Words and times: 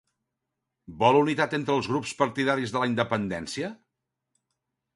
Vol 1.03 1.17
unitat 1.19 1.53
entre 1.57 1.75
els 1.79 1.89
grups 1.93 2.15
partidaris 2.23 2.73
de 2.77 2.81
la 2.85 2.89
independència? 2.93 3.73